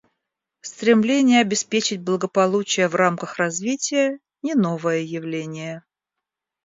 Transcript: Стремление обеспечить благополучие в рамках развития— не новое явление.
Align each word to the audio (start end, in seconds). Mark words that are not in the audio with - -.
Стремление 0.61 1.41
обеспечить 1.41 2.01
благополучие 2.01 2.87
в 2.87 2.95
рамках 2.95 3.35
развития— 3.37 4.17
не 4.41 4.55
новое 4.55 5.01
явление. 5.01 5.83